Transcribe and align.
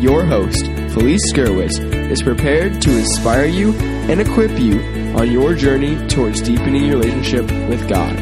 your 0.00 0.24
host, 0.24 0.66
Felice 0.92 1.32
Gerwitz, 1.32 1.78
is 2.10 2.22
prepared 2.22 2.80
to 2.82 2.96
inspire 2.96 3.46
you 3.46 3.74
and 4.08 4.20
equip 4.20 4.58
you 4.58 4.80
on 5.16 5.30
your 5.30 5.54
journey 5.54 5.96
towards 6.08 6.40
deepening 6.40 6.84
your 6.84 6.98
relationship 6.98 7.44
with 7.68 7.88
God. 7.88 8.16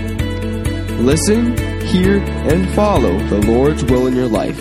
Listen, 1.01 1.57
hear, 1.83 2.19
and 2.19 2.69
follow 2.75 3.19
the 3.29 3.47
Lord's 3.47 3.85
will 3.85 4.07
in 4.07 4.17
your 4.17 4.29
life, 4.29 4.59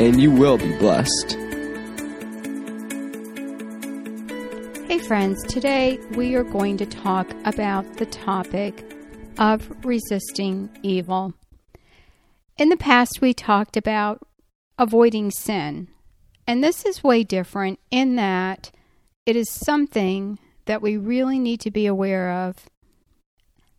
and 0.00 0.20
you 0.20 0.30
will 0.30 0.58
be 0.58 0.76
blessed. 0.78 1.36
Hey, 4.88 4.98
friends, 4.98 5.42
today 5.44 5.98
we 6.10 6.34
are 6.36 6.44
going 6.44 6.76
to 6.76 6.86
talk 6.86 7.28
about 7.44 7.96
the 7.96 8.06
topic 8.06 8.84
of 9.38 9.68
resisting 9.84 10.70
evil. 10.82 11.34
In 12.58 12.68
the 12.68 12.76
past, 12.76 13.20
we 13.20 13.34
talked 13.34 13.76
about 13.76 14.20
avoiding 14.78 15.30
sin. 15.30 15.88
And 16.46 16.62
this 16.62 16.84
is 16.84 17.04
way 17.04 17.24
different 17.24 17.78
in 17.90 18.16
that 18.16 18.70
it 19.24 19.36
is 19.36 19.48
something 19.50 20.38
that 20.66 20.82
we 20.82 20.96
really 20.96 21.38
need 21.38 21.60
to 21.60 21.70
be 21.70 21.86
aware 21.86 22.30
of. 22.30 22.66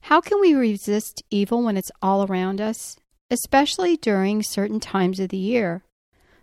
How 0.01 0.21
can 0.21 0.39
we 0.41 0.53
resist 0.53 1.23
evil 1.29 1.63
when 1.63 1.77
it's 1.77 1.91
all 2.01 2.25
around 2.25 2.59
us, 2.59 2.97
especially 3.31 3.97
during 3.97 4.43
certain 4.43 4.79
times 4.79 5.19
of 5.19 5.29
the 5.29 5.37
year? 5.37 5.83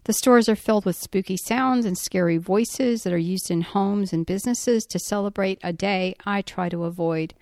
The 0.05 0.15
stores 0.15 0.49
are 0.49 0.57
filled 0.57 0.87
with 0.87 0.97
spooky 0.97 1.37
sounds 1.37 1.85
and 1.85 1.97
scary 1.97 2.39
voices 2.39 3.03
that 3.03 3.13
are 3.13 3.19
used 3.19 3.51
in 3.51 3.61
homes 3.61 4.13
and 4.13 4.25
businesses 4.25 4.85
to 4.87 4.99
celebrate 4.99 5.59
a 5.63 5.75
day 5.75 6.15
I 6.25 6.41
try 6.41 6.71
to 6.71 6.85
avoid. 6.85 7.35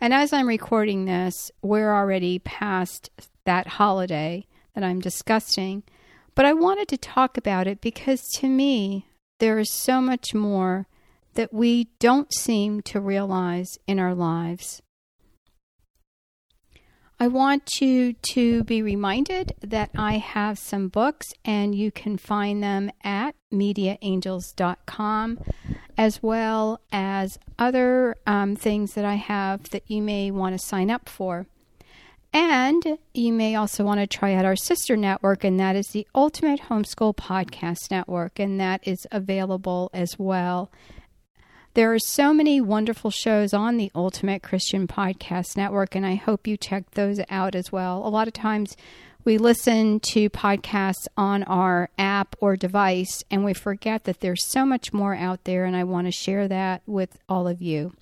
And 0.00 0.12
as 0.12 0.32
I'm 0.32 0.48
recording 0.48 1.04
this, 1.04 1.50
we're 1.62 1.94
already 1.94 2.40
past 2.40 3.10
that 3.44 3.66
holiday 3.66 4.46
that 4.74 4.82
I'm 4.82 5.00
discussing. 5.00 5.84
But 6.36 6.44
I 6.44 6.52
wanted 6.52 6.86
to 6.88 6.98
talk 6.98 7.36
about 7.36 7.66
it 7.66 7.80
because 7.80 8.22
to 8.36 8.46
me, 8.46 9.08
there 9.40 9.58
is 9.58 9.72
so 9.72 10.00
much 10.00 10.34
more 10.34 10.86
that 11.34 11.52
we 11.52 11.88
don't 11.98 12.32
seem 12.32 12.82
to 12.82 13.00
realize 13.00 13.78
in 13.86 13.98
our 13.98 14.14
lives. 14.14 14.82
I 17.18 17.28
want 17.28 17.80
you 17.80 18.12
to 18.34 18.62
be 18.64 18.82
reminded 18.82 19.54
that 19.62 19.88
I 19.96 20.18
have 20.18 20.58
some 20.58 20.88
books 20.88 21.32
and 21.46 21.74
you 21.74 21.90
can 21.90 22.18
find 22.18 22.62
them 22.62 22.90
at 23.02 23.34
mediaangels.com 23.50 25.38
as 25.96 26.22
well 26.22 26.80
as 26.92 27.38
other 27.58 28.16
um, 28.26 28.54
things 28.54 28.92
that 28.92 29.06
I 29.06 29.14
have 29.14 29.70
that 29.70 29.90
you 29.90 30.02
may 30.02 30.30
want 30.30 30.54
to 30.54 30.66
sign 30.66 30.90
up 30.90 31.08
for. 31.08 31.46
And 32.32 32.98
you 33.14 33.32
may 33.32 33.54
also 33.54 33.84
want 33.84 34.00
to 34.00 34.06
try 34.06 34.34
out 34.34 34.44
our 34.44 34.56
sister 34.56 34.96
network, 34.96 35.44
and 35.44 35.58
that 35.58 35.76
is 35.76 35.88
the 35.88 36.06
Ultimate 36.14 36.62
Homeschool 36.68 37.16
Podcast 37.16 37.90
Network, 37.90 38.38
and 38.38 38.60
that 38.60 38.86
is 38.86 39.06
available 39.10 39.90
as 39.94 40.18
well. 40.18 40.70
There 41.74 41.92
are 41.92 41.98
so 41.98 42.32
many 42.32 42.60
wonderful 42.60 43.10
shows 43.10 43.52
on 43.52 43.76
the 43.76 43.90
Ultimate 43.94 44.42
Christian 44.42 44.86
Podcast 44.86 45.56
Network, 45.56 45.94
and 45.94 46.06
I 46.06 46.14
hope 46.14 46.46
you 46.46 46.56
check 46.56 46.90
those 46.92 47.20
out 47.28 47.54
as 47.54 47.70
well. 47.70 48.06
A 48.06 48.08
lot 48.08 48.28
of 48.28 48.34
times 48.34 48.76
we 49.24 49.38
listen 49.38 50.00
to 50.00 50.30
podcasts 50.30 51.06
on 51.16 51.42
our 51.42 51.90
app 51.98 52.36
or 52.40 52.56
device, 52.56 53.24
and 53.30 53.44
we 53.44 53.52
forget 53.52 54.04
that 54.04 54.20
there's 54.20 54.46
so 54.46 54.64
much 54.64 54.92
more 54.92 55.14
out 55.14 55.44
there, 55.44 55.64
and 55.64 55.76
I 55.76 55.84
want 55.84 56.06
to 56.06 56.12
share 56.12 56.48
that 56.48 56.82
with 56.86 57.18
all 57.28 57.48
of 57.48 57.60
you. 57.60 57.92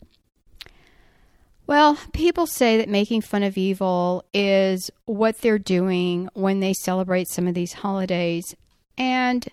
Well, 1.66 1.98
people 2.12 2.46
say 2.46 2.76
that 2.76 2.90
making 2.90 3.22
fun 3.22 3.42
of 3.42 3.56
evil 3.56 4.24
is 4.34 4.90
what 5.06 5.38
they're 5.38 5.58
doing 5.58 6.28
when 6.34 6.60
they 6.60 6.74
celebrate 6.74 7.28
some 7.28 7.48
of 7.48 7.54
these 7.54 7.72
holidays. 7.72 8.54
And 8.98 9.46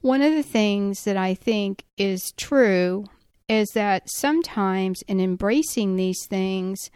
one 0.00 0.22
of 0.22 0.32
the 0.32 0.42
things 0.42 1.04
that 1.04 1.16
I 1.16 1.34
think 1.34 1.84
is 1.98 2.32
true 2.32 3.04
is 3.48 3.68
that 3.74 4.08
sometimes 4.08 5.02
in 5.02 5.20
embracing 5.20 5.96
these 5.96 6.26
things, 6.26 6.90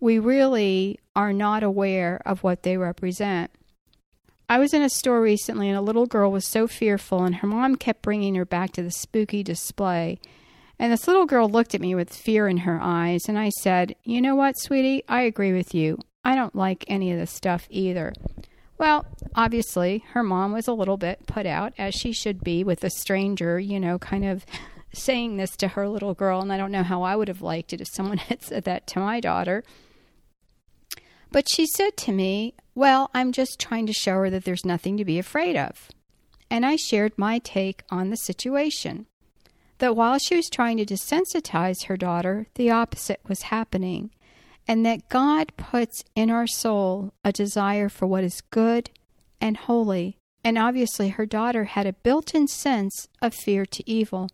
we 0.00 0.18
really 0.18 0.98
are 1.14 1.32
not 1.32 1.62
aware 1.62 2.20
of 2.26 2.42
what 2.42 2.64
they 2.64 2.76
represent. 2.76 3.52
I 4.48 4.58
was 4.58 4.74
in 4.74 4.82
a 4.82 4.90
store 4.90 5.22
recently 5.22 5.68
and 5.68 5.78
a 5.78 5.82
little 5.82 6.06
girl 6.06 6.32
was 6.32 6.44
so 6.44 6.66
fearful, 6.66 7.22
and 7.22 7.36
her 7.36 7.46
mom 7.46 7.76
kept 7.76 8.02
bringing 8.02 8.34
her 8.34 8.44
back 8.44 8.72
to 8.72 8.82
the 8.82 8.90
spooky 8.90 9.44
display. 9.44 10.18
And 10.82 10.92
this 10.92 11.06
little 11.06 11.26
girl 11.26 11.48
looked 11.48 11.76
at 11.76 11.80
me 11.80 11.94
with 11.94 12.12
fear 12.12 12.48
in 12.48 12.56
her 12.56 12.80
eyes, 12.82 13.28
and 13.28 13.38
I 13.38 13.50
said, 13.50 13.94
You 14.02 14.20
know 14.20 14.34
what, 14.34 14.58
sweetie? 14.58 15.04
I 15.08 15.22
agree 15.22 15.52
with 15.52 15.76
you. 15.76 16.00
I 16.24 16.34
don't 16.34 16.56
like 16.56 16.84
any 16.88 17.12
of 17.12 17.20
this 17.20 17.30
stuff 17.30 17.68
either. 17.70 18.12
Well, 18.78 19.06
obviously, 19.36 20.02
her 20.08 20.24
mom 20.24 20.50
was 20.50 20.66
a 20.66 20.72
little 20.72 20.96
bit 20.96 21.24
put 21.28 21.46
out, 21.46 21.72
as 21.78 21.94
she 21.94 22.12
should 22.12 22.42
be, 22.42 22.64
with 22.64 22.82
a 22.82 22.90
stranger, 22.90 23.60
you 23.60 23.78
know, 23.78 23.96
kind 24.00 24.24
of 24.24 24.44
saying 24.92 25.36
this 25.36 25.56
to 25.58 25.68
her 25.68 25.88
little 25.88 26.14
girl. 26.14 26.40
And 26.40 26.52
I 26.52 26.56
don't 26.56 26.72
know 26.72 26.82
how 26.82 27.04
I 27.04 27.14
would 27.14 27.28
have 27.28 27.42
liked 27.42 27.72
it 27.72 27.80
if 27.80 27.86
someone 27.86 28.18
had 28.18 28.42
said 28.42 28.64
that 28.64 28.88
to 28.88 28.98
my 28.98 29.20
daughter. 29.20 29.62
But 31.30 31.48
she 31.48 31.64
said 31.64 31.96
to 31.98 32.12
me, 32.12 32.54
Well, 32.74 33.08
I'm 33.14 33.30
just 33.30 33.60
trying 33.60 33.86
to 33.86 33.92
show 33.92 34.14
her 34.14 34.30
that 34.30 34.44
there's 34.44 34.64
nothing 34.64 34.96
to 34.96 35.04
be 35.04 35.20
afraid 35.20 35.56
of. 35.56 35.90
And 36.50 36.66
I 36.66 36.74
shared 36.74 37.16
my 37.16 37.38
take 37.38 37.84
on 37.88 38.10
the 38.10 38.16
situation 38.16 39.06
that 39.82 39.96
while 39.96 40.16
she 40.16 40.36
was 40.36 40.48
trying 40.48 40.76
to 40.76 40.86
desensitize 40.86 41.86
her 41.86 41.96
daughter, 41.96 42.46
the 42.54 42.70
opposite 42.70 43.18
was 43.26 43.42
happening, 43.42 44.12
and 44.68 44.86
that 44.86 45.08
God 45.08 45.52
puts 45.56 46.04
in 46.14 46.30
our 46.30 46.46
soul 46.46 47.12
a 47.24 47.32
desire 47.32 47.88
for 47.88 48.06
what 48.06 48.22
is 48.22 48.42
good 48.52 48.90
and 49.40 49.56
holy. 49.56 50.18
And 50.44 50.56
obviously, 50.56 51.08
her 51.08 51.26
daughter 51.26 51.64
had 51.64 51.88
a 51.88 51.94
built 51.94 52.32
in 52.32 52.46
sense 52.46 53.08
of 53.20 53.34
fear 53.34 53.66
to 53.66 53.90
evil. 53.90 54.28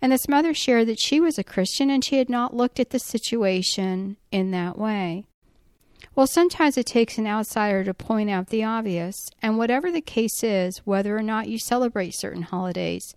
And 0.00 0.10
this 0.10 0.26
mother 0.26 0.52
shared 0.52 0.88
that 0.88 0.98
she 0.98 1.20
was 1.20 1.38
a 1.38 1.44
Christian 1.44 1.88
and 1.88 2.04
she 2.04 2.18
had 2.18 2.28
not 2.28 2.56
looked 2.56 2.80
at 2.80 2.90
the 2.90 2.98
situation 2.98 4.16
in 4.32 4.50
that 4.50 4.76
way. 4.76 5.26
Well, 6.16 6.26
sometimes 6.26 6.76
it 6.76 6.86
takes 6.86 7.18
an 7.18 7.28
outsider 7.28 7.84
to 7.84 7.94
point 7.94 8.30
out 8.30 8.48
the 8.48 8.64
obvious, 8.64 9.30
and 9.40 9.58
whatever 9.58 9.92
the 9.92 10.00
case 10.00 10.42
is, 10.42 10.78
whether 10.78 11.16
or 11.16 11.22
not 11.22 11.46
you 11.46 11.60
celebrate 11.60 12.16
certain 12.16 12.42
holidays, 12.42 13.14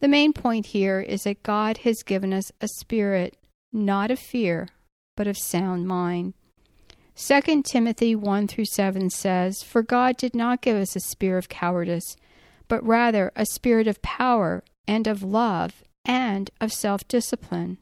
the 0.00 0.08
main 0.08 0.32
point 0.32 0.66
here 0.66 1.00
is 1.00 1.22
that 1.22 1.42
God 1.42 1.78
has 1.78 2.02
given 2.02 2.32
us 2.32 2.52
a 2.60 2.68
spirit 2.68 3.36
not 3.72 4.10
of 4.10 4.18
fear, 4.18 4.68
but 5.16 5.26
of 5.26 5.38
sound 5.38 5.86
mind. 5.86 6.34
2 7.16 7.62
Timothy 7.62 8.14
1 8.14 8.48
through 8.48 8.64
7 8.64 9.08
says, 9.10 9.62
For 9.62 9.82
God 9.82 10.16
did 10.16 10.34
not 10.34 10.62
give 10.62 10.76
us 10.76 10.96
a 10.96 11.00
spirit 11.00 11.38
of 11.38 11.48
cowardice, 11.48 12.16
but 12.66 12.84
rather 12.84 13.30
a 13.36 13.46
spirit 13.46 13.86
of 13.86 14.02
power 14.02 14.64
and 14.86 15.06
of 15.06 15.22
love 15.22 15.84
and 16.04 16.50
of 16.60 16.72
self 16.72 17.06
discipline. 17.06 17.78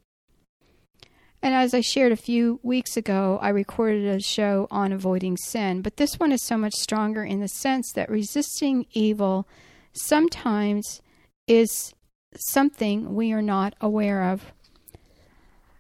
And 1.43 1.55
as 1.55 1.75
I 1.75 1.81
shared 1.81 2.13
a 2.13 2.17
few 2.17 2.61
weeks 2.63 2.97
ago, 2.97 3.39
I 3.43 3.49
recorded 3.49 4.05
a 4.05 4.21
show 4.21 4.69
on 4.71 4.93
avoiding 4.93 5.37
sin, 5.37 5.83
but 5.83 5.97
this 5.97 6.21
one 6.21 6.31
is 6.31 6.43
so 6.45 6.57
much 6.57 6.75
stronger 6.75 7.25
in 7.25 7.41
the 7.41 7.49
sense 7.49 7.91
that 7.95 8.11
resisting 8.11 8.87
evil 8.93 9.49
sometimes 9.93 11.01
is 11.49 11.95
something 12.37 13.15
we 13.15 13.33
are 13.33 13.43
not 13.43 13.75
aware 13.81 14.31
of. 14.31 14.53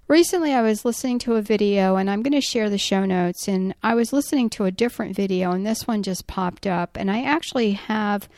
Recently, 0.08 0.52
I 0.52 0.62
was 0.62 0.84
listening 0.84 1.19
to 1.20 1.37
a 1.37 1.43
video, 1.43 1.96
and 1.96 2.10
I'm 2.10 2.22
going 2.22 2.32
to 2.32 2.40
share 2.40 2.69
the 2.69 2.78
show 2.78 3.04
notes. 3.04 3.49
And 3.49 3.75
I 3.82 3.94
was 3.94 4.12
listening 4.12 4.50
to 4.50 4.64
a 4.64 4.70
different 4.70 5.16
video, 5.16 5.52
and 5.52 5.66
this 5.66 5.87
one 5.87 6.02
just 6.02 6.26
popped 6.26 6.66
up. 6.66 6.96
And 6.96 7.10
I 7.10 7.22
actually 7.22 7.72
have 7.72 8.28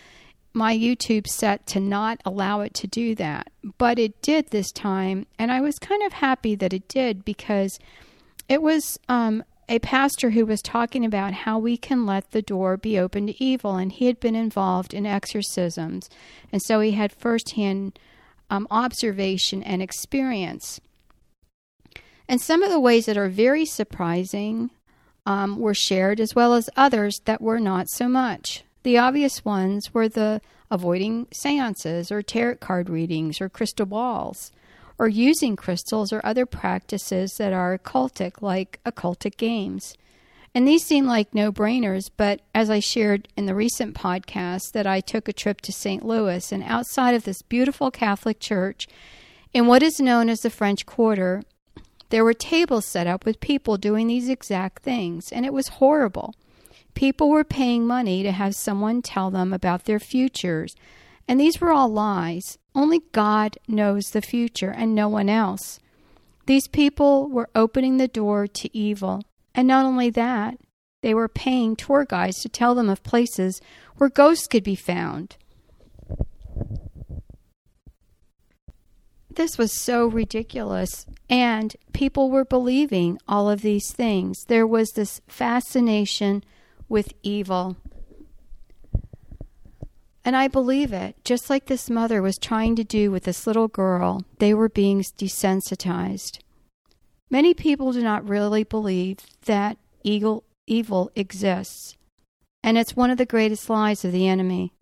my 0.55 0.75
YouTube 0.75 1.27
set 1.27 1.67
to 1.67 1.81
not 1.81 2.21
allow 2.25 2.61
it 2.61 2.73
to 2.75 2.87
do 2.87 3.15
that, 3.17 3.51
but 3.77 3.99
it 3.99 4.23
did 4.23 4.49
this 4.49 4.71
time, 4.71 5.27
and 5.37 5.51
I 5.51 5.61
was 5.61 5.79
kind 5.81 6.03
of 6.05 6.13
happy 6.13 6.55
that 6.55 6.73
it 6.73 6.87
did 6.87 7.25
because 7.25 7.79
it 8.49 8.63
was 8.63 8.99
um, 9.09 9.43
a 9.69 9.79
pastor 9.79 10.31
who 10.31 10.45
was 10.45 10.61
talking 10.61 11.05
about 11.05 11.33
how 11.33 11.59
we 11.59 11.77
can 11.77 12.07
let 12.07 12.31
the 12.31 12.43
door 12.43 12.77
be 12.77 12.99
open 12.99 13.27
to 13.27 13.43
evil, 13.43 13.77
and 13.77 13.93
he 13.93 14.07
had 14.07 14.21
been 14.21 14.35
involved 14.35 14.93
in 14.93 15.07
exorcisms, 15.07 16.11
and 16.53 16.63
so 16.63 16.81
he 16.81 16.93
had 16.93 17.13
firsthand 17.13 17.99
um, 18.51 18.67
observation 18.71 19.63
and 19.63 19.81
experience. 19.83 20.81
And 22.29 22.41
some 22.41 22.63
of 22.63 22.71
the 22.71 22.81
ways 22.81 23.07
that 23.07 23.17
are 23.17 23.29
very 23.29 23.65
surprising 23.65 24.71
um, 25.27 25.59
were 25.59 25.75
shared, 25.75 26.21
as 26.21 26.35
well 26.35 26.55
as 26.55 26.71
others 26.77 27.21
that 27.25 27.41
were 27.41 27.61
not 27.61 27.89
so 27.89 28.09
much. 28.09 28.65
The 28.83 28.99
obvious 28.99 29.45
ones 29.45 29.95
were 29.95 30.09
the 30.09 30.41
avoiding 30.71 31.27
seances 31.33 32.13
or 32.13 32.23
tarot 32.23 32.57
card 32.57 32.91
readings 32.91 33.41
or 33.41 33.49
crystal 33.49 33.87
balls 33.87 34.53
or 34.99 35.09
using 35.09 35.57
crystals 35.57 36.13
or 36.13 36.21
other 36.25 36.47
practices 36.47 37.35
that 37.39 37.53
are 37.53 37.77
occultic, 37.77 38.41
like 38.41 38.81
occultic 38.85 39.37
games. 39.37 39.97
And 40.55 40.69
these 40.69 40.85
seem 40.85 41.05
like 41.05 41.35
no 41.35 41.51
brainers, 41.51 42.11
but 42.17 42.41
as 42.55 42.71
I 42.71 42.79
shared 42.79 43.27
in 43.37 43.47
the 43.47 43.57
recent 43.57 43.97
podcast, 43.97 44.71
that 44.73 44.87
I 44.87 45.01
took 45.01 45.29
a 45.29 45.33
trip 45.33 45.61
to 45.63 45.73
St. 45.73 46.05
Louis, 46.05 46.53
and 46.53 46.63
outside 46.63 47.15
of 47.15 47.25
this 47.25 47.43
beautiful 47.43 47.91
Catholic 47.91 48.39
church, 48.39 48.87
in 49.53 49.67
what 49.67 49.83
is 49.83 49.99
known 49.99 50.29
as 50.29 50.41
the 50.41 50.51
French 50.51 50.87
Quarter, 50.87 51.43
there 52.11 52.25
were 52.25 52.35
tables 52.35 52.87
set 52.87 53.09
up 53.09 53.25
with 53.25 53.41
people 53.41 53.77
doing 53.77 54.07
these 54.07 54.29
exact 54.29 54.83
things, 54.85 55.33
and 55.33 55.45
it 55.45 55.53
was 55.53 55.69
horrible. 55.69 56.35
People 56.95 57.31
were 57.31 57.43
paying 57.43 57.85
money 57.85 58.23
to 58.23 58.31
have 58.31 58.55
someone 58.55 59.03
tell 59.03 59.33
them 59.33 59.53
about 59.53 59.85
their 59.85 59.99
futures. 59.99 60.77
And 61.27 61.41
these 61.41 61.61
were 61.61 61.73
all 61.73 61.89
lies. 61.89 62.59
Only 62.75 63.01
God 63.13 63.57
knows 63.69 64.11
the 64.11 64.23
future 64.23 64.71
and 64.71 64.95
no 64.95 65.09
one 65.09 65.29
else. 65.29 65.81
These 66.47 66.69
people 66.69 67.29
were 67.29 67.49
opening 67.55 67.97
the 67.97 68.09
door 68.09 68.47
to 68.47 68.77
evil. 68.77 69.23
And 69.55 69.69
not 69.69 69.87
only 69.87 70.11
that, 70.11 70.59
they 71.03 71.15
were 71.15 71.29
paying 71.29 71.77
tour 71.77 72.05
guides 72.05 72.41
to 72.41 72.49
tell 72.49 72.75
them 72.75 72.89
of 72.89 73.03
places 73.03 73.61
where 73.97 74.11
ghosts 74.11 74.47
could 74.47 74.65
be 74.65 74.75
found. 74.75 75.37
This 79.31 79.59
was 79.59 79.73
so 79.73 80.07
ridiculous. 80.07 81.07
And 81.29 81.75
people 81.93 82.31
were 82.31 82.45
believing 82.45 83.19
all 83.27 83.51
of 83.51 83.63
these 83.63 83.91
things. 83.93 84.45
There 84.49 84.67
was 84.67 84.91
this 84.91 85.21
fascination 85.27 86.45
with 86.89 87.13
evil. 87.23 87.77
And 90.25 90.35
I 90.35 90.49
believe 90.49 90.93
it. 90.93 91.17
Just 91.25 91.51
like 91.51 91.67
this 91.67 91.91
mother 91.91 92.23
was 92.23 92.39
trying 92.39 92.77
to 92.77 92.85
do 92.85 93.11
with 93.11 93.25
this 93.25 93.47
little 93.47 93.69
girl, 93.69 94.25
they 94.39 94.55
were 94.55 94.71
being 94.71 95.01
desensitized. 95.01 96.39
Many 97.31 97.53
people 97.53 97.93
do 97.93 98.03
not 98.03 98.29
really 98.29 98.65
believe 98.65 99.19
that 99.45 99.77
evil, 100.03 100.45
evil 100.67 101.11
exists, 101.15 101.97
and 102.63 102.79
it's 102.79 102.97
one 102.97 103.11
of 103.11 103.19
the 103.19 103.27
greatest 103.27 103.69
lies 103.69 104.05
of 104.05 104.13
the 104.13 104.29
enemy. 104.29 104.73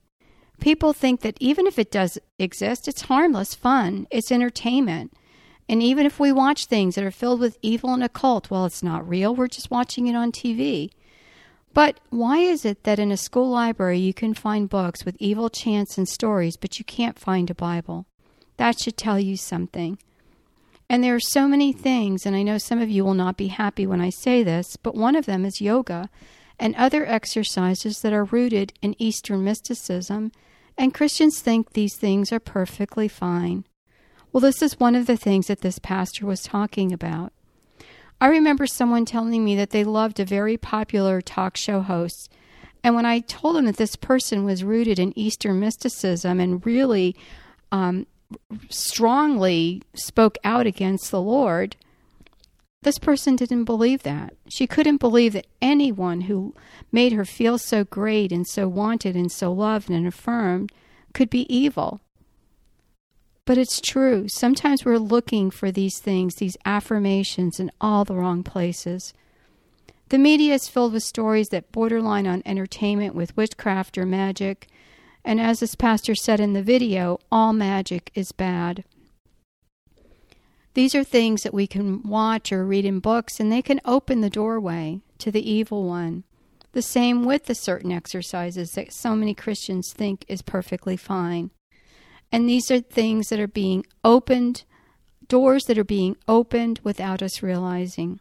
People 0.60 0.92
think 0.92 1.22
that 1.22 1.36
even 1.40 1.66
if 1.66 1.78
it 1.78 1.90
does 1.90 2.18
exist, 2.38 2.86
it's 2.86 3.02
harmless 3.02 3.54
fun, 3.54 4.06
it's 4.10 4.30
entertainment. 4.30 5.12
And 5.68 5.82
even 5.82 6.06
if 6.06 6.20
we 6.20 6.30
watch 6.30 6.66
things 6.66 6.94
that 6.94 7.04
are 7.04 7.10
filled 7.10 7.40
with 7.40 7.58
evil 7.62 7.94
and 7.94 8.04
occult, 8.04 8.50
well, 8.50 8.66
it's 8.66 8.82
not 8.82 9.08
real, 9.08 9.34
we're 9.34 9.48
just 9.48 9.70
watching 9.70 10.06
it 10.06 10.14
on 10.14 10.30
TV. 10.30 10.90
But 11.74 12.00
why 12.10 12.38
is 12.38 12.64
it 12.64 12.84
that 12.84 12.98
in 12.98 13.10
a 13.10 13.16
school 13.16 13.48
library 13.48 13.98
you 13.98 14.12
can 14.12 14.34
find 14.34 14.68
books 14.68 15.04
with 15.04 15.16
evil 15.18 15.48
chants 15.48 15.96
and 15.96 16.08
stories, 16.08 16.56
but 16.56 16.78
you 16.78 16.84
can't 16.84 17.18
find 17.18 17.50
a 17.50 17.54
Bible? 17.54 18.06
That 18.58 18.78
should 18.78 18.96
tell 18.96 19.18
you 19.18 19.36
something. 19.36 19.98
And 20.88 21.02
there 21.02 21.14
are 21.14 21.20
so 21.20 21.48
many 21.48 21.72
things, 21.72 22.26
and 22.26 22.36
I 22.36 22.42
know 22.42 22.58
some 22.58 22.80
of 22.80 22.90
you 22.90 23.04
will 23.04 23.14
not 23.14 23.38
be 23.38 23.48
happy 23.48 23.86
when 23.86 24.02
I 24.02 24.10
say 24.10 24.42
this, 24.42 24.76
but 24.76 24.94
one 24.94 25.16
of 25.16 25.24
them 25.24 25.46
is 25.46 25.60
yoga 25.60 26.10
and 26.58 26.74
other 26.76 27.06
exercises 27.06 28.00
that 28.02 28.12
are 28.12 28.24
rooted 28.24 28.74
in 28.82 28.94
Eastern 28.98 29.42
mysticism, 29.42 30.32
and 30.76 30.92
Christians 30.92 31.40
think 31.40 31.72
these 31.72 31.96
things 31.96 32.30
are 32.30 32.40
perfectly 32.40 33.08
fine. 33.08 33.64
Well, 34.32 34.42
this 34.42 34.60
is 34.60 34.78
one 34.78 34.94
of 34.94 35.06
the 35.06 35.16
things 35.16 35.46
that 35.46 35.62
this 35.62 35.78
pastor 35.78 36.26
was 36.26 36.42
talking 36.42 36.92
about. 36.92 37.32
I 38.22 38.28
remember 38.28 38.68
someone 38.68 39.04
telling 39.04 39.44
me 39.44 39.56
that 39.56 39.70
they 39.70 39.82
loved 39.82 40.20
a 40.20 40.24
very 40.24 40.56
popular 40.56 41.20
talk 41.20 41.56
show 41.56 41.80
host. 41.80 42.30
And 42.84 42.94
when 42.94 43.04
I 43.04 43.18
told 43.18 43.56
them 43.56 43.64
that 43.64 43.78
this 43.78 43.96
person 43.96 44.44
was 44.44 44.62
rooted 44.62 45.00
in 45.00 45.18
Eastern 45.18 45.58
mysticism 45.58 46.38
and 46.38 46.64
really 46.64 47.16
um, 47.72 48.06
strongly 48.70 49.82
spoke 49.94 50.38
out 50.44 50.68
against 50.68 51.10
the 51.10 51.20
Lord, 51.20 51.74
this 52.82 52.96
person 52.96 53.34
didn't 53.34 53.64
believe 53.64 54.04
that. 54.04 54.34
She 54.48 54.68
couldn't 54.68 54.98
believe 54.98 55.32
that 55.32 55.48
anyone 55.60 56.20
who 56.20 56.54
made 56.92 57.10
her 57.14 57.24
feel 57.24 57.58
so 57.58 57.82
great 57.82 58.30
and 58.30 58.46
so 58.46 58.68
wanted 58.68 59.16
and 59.16 59.32
so 59.32 59.52
loved 59.52 59.90
and 59.90 60.06
affirmed 60.06 60.70
could 61.12 61.28
be 61.28 61.52
evil. 61.52 62.00
But 63.52 63.58
it's 63.58 63.82
true. 63.82 64.28
Sometimes 64.28 64.82
we're 64.82 64.96
looking 64.96 65.50
for 65.50 65.70
these 65.70 65.98
things, 65.98 66.36
these 66.36 66.56
affirmations, 66.64 67.60
in 67.60 67.70
all 67.82 68.02
the 68.02 68.14
wrong 68.14 68.42
places. 68.42 69.12
The 70.08 70.16
media 70.16 70.54
is 70.54 70.70
filled 70.70 70.94
with 70.94 71.02
stories 71.02 71.50
that 71.50 71.70
borderline 71.70 72.26
on 72.26 72.42
entertainment 72.46 73.14
with 73.14 73.36
witchcraft 73.36 73.98
or 73.98 74.06
magic. 74.06 74.68
And 75.22 75.38
as 75.38 75.60
this 75.60 75.74
pastor 75.74 76.14
said 76.14 76.40
in 76.40 76.54
the 76.54 76.62
video, 76.62 77.18
all 77.30 77.52
magic 77.52 78.10
is 78.14 78.32
bad. 78.32 78.84
These 80.72 80.94
are 80.94 81.04
things 81.04 81.42
that 81.42 81.52
we 81.52 81.66
can 81.66 82.02
watch 82.04 82.52
or 82.52 82.64
read 82.64 82.86
in 82.86 83.00
books, 83.00 83.38
and 83.38 83.52
they 83.52 83.60
can 83.60 83.82
open 83.84 84.22
the 84.22 84.30
doorway 84.30 85.02
to 85.18 85.30
the 85.30 85.46
evil 85.46 85.84
one. 85.84 86.24
The 86.72 86.80
same 86.80 87.22
with 87.22 87.44
the 87.44 87.54
certain 87.54 87.92
exercises 87.92 88.72
that 88.72 88.94
so 88.94 89.14
many 89.14 89.34
Christians 89.34 89.92
think 89.92 90.24
is 90.26 90.40
perfectly 90.40 90.96
fine. 90.96 91.50
And 92.32 92.48
these 92.48 92.70
are 92.70 92.80
things 92.80 93.28
that 93.28 93.38
are 93.38 93.46
being 93.46 93.84
opened, 94.02 94.64
doors 95.28 95.64
that 95.64 95.78
are 95.78 95.84
being 95.84 96.16
opened 96.26 96.80
without 96.82 97.22
us 97.22 97.42
realizing. 97.42 98.20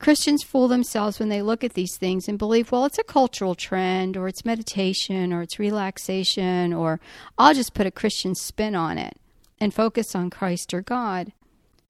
Christians 0.00 0.42
fool 0.42 0.66
themselves 0.66 1.20
when 1.20 1.28
they 1.28 1.42
look 1.42 1.62
at 1.62 1.74
these 1.74 1.96
things 1.96 2.26
and 2.26 2.36
believe, 2.36 2.72
well, 2.72 2.84
it's 2.84 2.98
a 2.98 3.04
cultural 3.04 3.54
trend, 3.54 4.16
or 4.16 4.26
it's 4.26 4.44
meditation, 4.44 5.32
or 5.32 5.42
it's 5.42 5.60
relaxation, 5.60 6.72
or 6.72 6.98
I'll 7.38 7.54
just 7.54 7.72
put 7.72 7.86
a 7.86 7.92
Christian 7.92 8.34
spin 8.34 8.74
on 8.74 8.98
it 8.98 9.16
and 9.60 9.72
focus 9.72 10.16
on 10.16 10.28
Christ 10.28 10.74
or 10.74 10.82
God. 10.82 11.32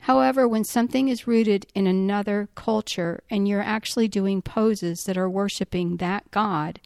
However, 0.01 0.47
when 0.47 0.65
something 0.65 1.09
is 1.09 1.27
rooted 1.27 1.65
in 1.75 1.87
another 1.87 2.51
culture 2.55 3.23
and 3.31 3.49
you're 3.49 3.63
actually 3.63 4.09
doing 4.09 4.43
poses 4.43 5.05
that 5.05 5.17
are 5.17 5.31
worshiping 5.31 5.97
that 5.97 6.31
God, 6.31 6.81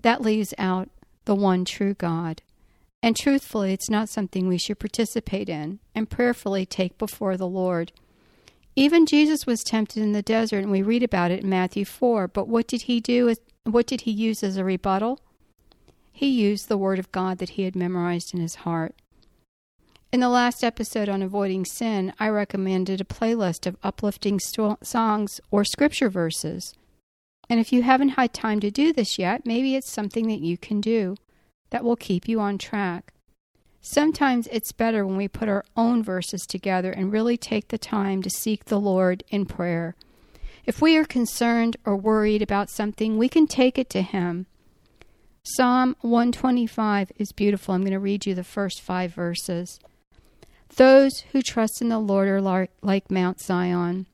that 0.00 0.22
leaves 0.22 0.54
out 0.58 0.88
the 1.26 1.36
one 1.36 1.64
true 1.64 1.94
God. 1.94 2.42
And 3.02 3.16
truthfully, 3.16 3.72
it's 3.72 3.88
not 3.88 4.08
something 4.08 4.48
we 4.48 4.58
should 4.58 4.80
participate 4.80 5.48
in 5.48 5.78
and 5.94 6.10
prayerfully 6.10 6.66
take 6.66 6.98
before 6.98 7.36
the 7.36 7.46
Lord. 7.46 7.92
Even 8.74 9.06
Jesus 9.06 9.46
was 9.46 9.62
tempted 9.62 10.02
in 10.02 10.12
the 10.12 10.22
desert, 10.22 10.58
and 10.58 10.70
we 10.70 10.82
read 10.82 11.02
about 11.02 11.30
it 11.30 11.42
in 11.42 11.48
Matthew 11.48 11.84
4. 11.84 12.28
But 12.28 12.48
what 12.48 12.66
did 12.66 12.82
he 12.82 13.00
do? 13.00 13.34
What 13.64 13.86
did 13.86 14.02
he 14.02 14.10
use 14.10 14.42
as 14.42 14.56
a 14.56 14.64
rebuttal? 14.64 15.20
He 16.12 16.28
used 16.28 16.68
the 16.68 16.78
Word 16.78 16.98
of 16.98 17.12
God 17.12 17.38
that 17.38 17.50
he 17.50 17.62
had 17.62 17.76
memorized 17.76 18.34
in 18.34 18.40
his 18.40 18.56
heart. 18.56 18.94
In 20.10 20.20
the 20.20 20.28
last 20.28 20.64
episode 20.64 21.08
on 21.08 21.22
avoiding 21.22 21.64
sin, 21.64 22.12
I 22.18 22.28
recommended 22.30 23.00
a 23.00 23.04
playlist 23.04 23.66
of 23.66 23.76
uplifting 23.82 24.40
songs 24.40 25.40
or 25.50 25.64
scripture 25.64 26.08
verses. 26.08 26.74
And 27.48 27.60
if 27.60 27.72
you 27.72 27.82
haven't 27.82 28.10
had 28.10 28.32
time 28.32 28.58
to 28.60 28.70
do 28.70 28.92
this 28.92 29.18
yet, 29.18 29.46
maybe 29.46 29.76
it's 29.76 29.92
something 29.92 30.26
that 30.28 30.40
you 30.40 30.56
can 30.56 30.80
do 30.80 31.16
that 31.70 31.84
will 31.84 31.96
keep 31.96 32.28
you 32.28 32.40
on 32.40 32.58
track. 32.58 33.12
Sometimes 33.80 34.48
it's 34.50 34.72
better 34.72 35.06
when 35.06 35.16
we 35.16 35.28
put 35.28 35.48
our 35.48 35.64
own 35.76 36.02
verses 36.02 36.42
together 36.46 36.90
and 36.90 37.12
really 37.12 37.36
take 37.36 37.68
the 37.68 37.78
time 37.78 38.22
to 38.22 38.30
seek 38.30 38.64
the 38.66 38.80
Lord 38.80 39.22
in 39.28 39.46
prayer. 39.46 39.94
If 40.66 40.82
we 40.82 40.96
are 40.96 41.04
concerned 41.04 41.76
or 41.84 41.96
worried 41.96 42.42
about 42.42 42.70
something, 42.70 43.16
we 43.16 43.28
can 43.28 43.46
take 43.46 43.78
it 43.78 43.88
to 43.90 44.02
Him. 44.02 44.46
Psalm 45.42 45.96
125 46.02 47.12
is 47.16 47.32
beautiful. 47.32 47.74
I'm 47.74 47.80
going 47.80 47.92
to 47.92 47.98
read 47.98 48.26
you 48.26 48.34
the 48.34 48.44
first 48.44 48.82
five 48.82 49.14
verses. 49.14 49.80
Those 50.76 51.20
who 51.32 51.40
trust 51.40 51.80
in 51.80 51.88
the 51.88 51.98
Lord 51.98 52.28
are 52.28 52.68
like 52.82 53.10
Mount 53.10 53.40
Zion, 53.40 54.06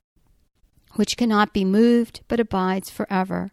which 0.93 1.17
cannot 1.17 1.51
be 1.51 1.65
moved 1.65 2.21
but 2.29 2.39
abides 2.39 2.89
forever. 2.89 3.51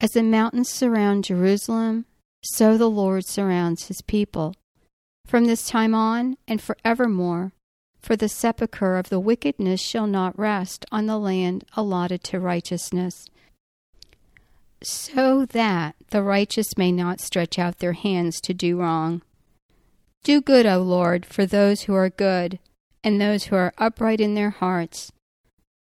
As 0.00 0.10
the 0.10 0.22
mountains 0.22 0.68
surround 0.68 1.24
Jerusalem, 1.24 2.04
so 2.50 2.78
the 2.78 2.88
Lord 2.88 3.26
surrounds 3.26 3.88
his 3.88 4.00
people. 4.00 4.54
From 5.26 5.44
this 5.44 5.68
time 5.68 5.94
on 5.94 6.38
and 6.48 6.62
forevermore, 6.62 7.52
for 8.00 8.16
the 8.16 8.28
sepulchre 8.28 8.96
of 8.96 9.10
the 9.10 9.20
wickedness 9.20 9.82
shall 9.82 10.06
not 10.06 10.38
rest 10.38 10.86
on 10.90 11.04
the 11.04 11.18
land 11.18 11.64
allotted 11.76 12.24
to 12.24 12.40
righteousness. 12.40 13.26
so 14.80 15.44
that 15.46 15.96
the 16.10 16.22
righteous 16.22 16.78
may 16.78 16.92
not 16.92 17.20
stretch 17.20 17.58
out 17.58 17.78
their 17.78 17.94
hands 17.94 18.40
to 18.40 18.54
do 18.54 18.78
wrong. 18.78 19.20
Do 20.22 20.40
good, 20.40 20.66
O 20.66 20.80
Lord, 20.80 21.26
for 21.26 21.44
those 21.44 21.82
who 21.82 21.94
are 21.94 22.08
good, 22.08 22.60
and 23.02 23.20
those 23.20 23.44
who 23.44 23.56
are 23.56 23.74
upright 23.76 24.20
in 24.20 24.34
their 24.34 24.50
hearts. 24.50 25.10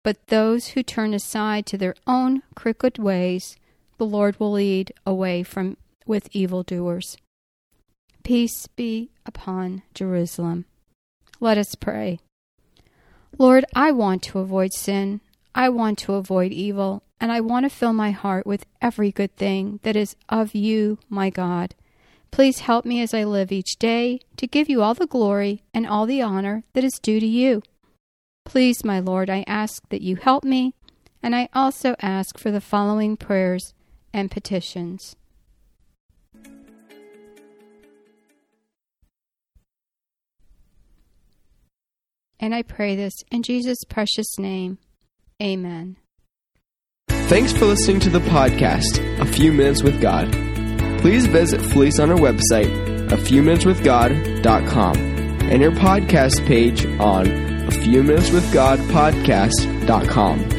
But 0.04 0.28
those 0.28 0.68
who 0.70 0.84
turn 0.84 1.14
aside 1.14 1.66
to 1.68 1.78
their 1.78 1.96
own 2.06 2.44
crooked 2.56 3.00
ways, 3.00 3.58
the 3.98 4.06
Lord 4.06 4.40
will 4.40 4.52
lead 4.52 4.94
away 5.06 5.44
from 5.44 5.76
with 6.06 6.30
evildoers. 6.32 7.18
Peace 8.24 8.68
be 8.68 9.12
upon 9.26 9.84
Jerusalem. 9.94 10.66
Let 11.40 11.58
us 11.58 11.76
pray. 11.76 12.20
Lord, 13.38 13.66
I 13.76 13.92
want 13.92 14.22
to 14.24 14.40
avoid 14.40 14.74
sin. 14.74 15.22
I 15.56 15.70
want 15.70 15.98
to 16.00 16.14
avoid 16.14 16.52
evil, 16.52 17.04
and 17.20 17.32
I 17.32 17.42
want 17.42 17.66
to 17.66 17.70
fill 17.70 17.94
my 17.94 18.12
heart 18.12 18.46
with 18.46 18.66
every 18.82 19.12
good 19.12 19.36
thing 19.36 19.80
that 19.84 19.96
is 19.96 20.16
of 20.30 20.56
you, 20.56 21.00
my 21.10 21.30
God. 21.30 21.76
Please 22.32 22.60
help 22.60 22.86
me 22.86 23.02
as 23.02 23.14
I 23.14 23.24
live 23.24 23.52
each 23.52 23.78
day 23.78 24.20
to 24.38 24.48
give 24.48 24.70
you 24.70 24.82
all 24.82 24.94
the 24.94 25.06
glory 25.06 25.64
and 25.74 25.86
all 25.86 26.06
the 26.06 26.22
honor 26.22 26.64
that 26.74 26.84
is 26.84 27.00
due 27.02 27.20
to 27.20 27.28
you. 27.28 27.62
Please, 28.46 28.84
my 28.84 29.00
Lord, 29.00 29.30
I 29.30 29.44
ask 29.48 29.88
that 29.90 30.02
you 30.02 30.16
help 30.16 30.44
me, 30.44 30.74
and 31.22 31.36
I 31.36 31.50
also 31.54 31.96
ask 32.02 32.38
for 32.38 32.52
the 32.52 32.62
following 32.62 33.18
prayers 33.18 33.74
and 34.14 34.32
petitions. 34.32 35.16
And 42.44 42.54
I 42.54 42.62
pray 42.62 42.98
this 42.98 43.14
in 43.32 43.42
Jesus' 43.42 43.86
precious 43.88 44.38
name. 44.38 44.78
Amen. 45.42 45.96
Thanks 47.08 47.54
for 47.54 47.64
listening 47.64 48.02
to 48.02 48.10
the 48.10 48.20
podcast, 48.20 49.00
A 49.22 49.26
Few 49.26 49.54
Minutes 49.54 49.82
with 49.82 50.02
God. 50.02 50.30
Please 51.00 51.26
visit 51.26 51.62
Felice 51.62 52.00
on 52.00 52.12
our 52.12 52.18
website, 52.18 53.10
a 53.14 53.16
few 53.16 53.42
minutes 53.42 53.64
with 53.64 53.82
God.com, 53.82 54.98
and 54.98 55.62
your 55.62 55.72
podcast 55.72 56.46
page 56.46 56.86
on 57.00 57.28
a 57.66 57.72
few 57.72 58.04
minutes 58.04 58.32
with 58.32 58.52
God 58.52 58.78
podcast.com. 58.90 60.50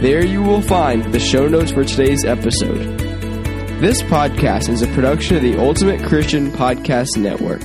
There 0.00 0.26
you 0.26 0.42
will 0.42 0.60
find 0.60 1.04
the 1.12 1.20
show 1.20 1.46
notes 1.46 1.70
for 1.70 1.84
today's 1.84 2.24
episode. 2.24 2.98
This 3.78 4.02
podcast 4.02 4.68
is 4.68 4.82
a 4.82 4.88
production 4.88 5.36
of 5.36 5.42
the 5.42 5.56
Ultimate 5.56 6.02
Christian 6.02 6.50
Podcast 6.50 7.16
Network. 7.16 7.62